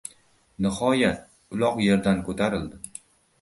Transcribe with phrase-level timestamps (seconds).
[0.65, 1.21] Nihoyat,
[1.57, 2.83] uloq yerdan ko‘tarildi.